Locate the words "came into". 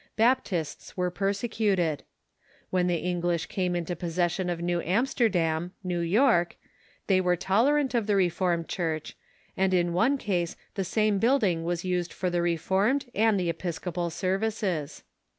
3.45-3.95